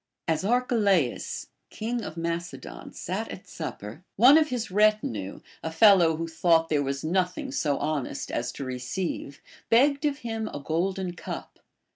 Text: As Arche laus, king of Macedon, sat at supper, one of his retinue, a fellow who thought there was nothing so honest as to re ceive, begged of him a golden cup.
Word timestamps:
As 0.27 0.41
Arche 0.43 0.71
laus, 0.71 1.45
king 1.69 2.03
of 2.03 2.17
Macedon, 2.17 2.91
sat 2.91 3.29
at 3.29 3.47
supper, 3.47 4.03
one 4.15 4.35
of 4.35 4.49
his 4.49 4.71
retinue, 4.71 5.41
a 5.61 5.71
fellow 5.71 6.15
who 6.15 6.27
thought 6.27 6.69
there 6.69 6.81
was 6.81 7.03
nothing 7.03 7.51
so 7.51 7.77
honest 7.77 8.31
as 8.31 8.51
to 8.53 8.65
re 8.65 8.79
ceive, 8.79 9.41
begged 9.69 10.03
of 10.05 10.17
him 10.25 10.47
a 10.47 10.59
golden 10.59 11.13
cup. 11.13 11.59